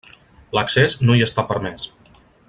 L'accés 0.57 0.95
no 1.09 1.17
hi 1.19 1.23
està 1.29 1.47
permès. 1.51 1.85